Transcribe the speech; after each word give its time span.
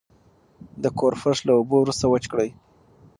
د 0.83 0.85
کور 0.99 1.13
فرش 1.21 1.39
له 1.47 1.53
اوبو 1.57 1.75
وروسته 1.79 2.05
وچ 2.07 2.25
کړئ. 2.31 2.49